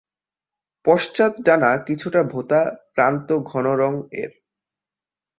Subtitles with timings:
[0.85, 2.61] পশ্চাৎ ডানা কিছুটা ভোঁতা,
[2.93, 3.93] প্রান্ত ঘন রং
[4.13, 4.31] এর।